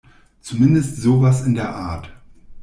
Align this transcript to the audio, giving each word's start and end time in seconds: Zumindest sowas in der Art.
Zumindest 0.41 0.97
sowas 0.97 1.45
in 1.45 1.53
der 1.53 1.69
Art. 1.75 2.11